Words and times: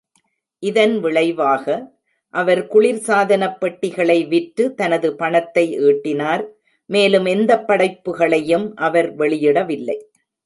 இதன் 0.63 0.99
விளைவாக, 0.99 1.65
அவர் 2.33 2.61
குளிர்சாதனப் 2.67 3.57
பெட்டிகளை 3.57 4.25
விற்று 4.25 4.73
தனது 4.73 5.15
பணத்தை 5.15 5.79
ஈட்டினார், 5.79 6.43
மேலும் 6.89 7.25
எந்தப் 7.25 7.67
படைப்புகளையும் 7.67 8.75
அவர் 8.75 9.15
வெளியிடவில்லை. 9.15 9.97